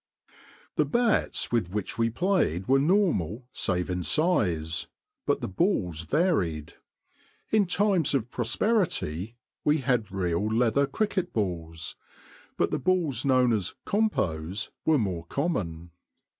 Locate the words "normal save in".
2.79-4.01